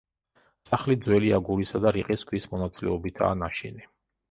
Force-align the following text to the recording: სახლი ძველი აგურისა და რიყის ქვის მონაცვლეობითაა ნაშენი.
სახლი 0.69 0.95
ძველი 1.07 1.29
აგურისა 1.39 1.83
და 1.85 1.93
რიყის 1.99 2.27
ქვის 2.31 2.51
მონაცვლეობითაა 2.55 3.39
ნაშენი. 3.45 3.89